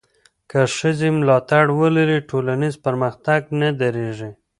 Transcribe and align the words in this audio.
که 0.49 0.59
ښځې 0.77 1.09
ملاتړ 1.17 1.65
ولري، 1.81 2.19
ټولنیز 2.29 2.75
پرمختګ 2.85 3.41
نه 3.59 3.69
درېږي. 3.81 4.31